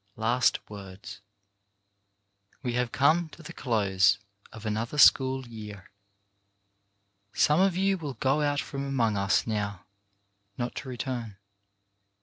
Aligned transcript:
LAST 0.15 0.67
WORDS 0.67 1.21
We 2.63 2.73
have 2.73 2.91
come 2.91 3.29
to 3.29 3.43
the 3.43 3.53
close 3.53 4.17
of 4.51 4.65
another 4.65 4.97
school 4.97 5.47
year. 5.47 5.91
Some 7.33 7.59
of 7.61 7.77
you 7.77 7.99
will 7.99 8.15
go 8.15 8.41
out 8.41 8.61
from 8.61 8.83
among 8.83 9.15
us 9.15 9.45
now, 9.45 9.85
not 10.57 10.73
to 10.77 10.89
return. 10.89 11.37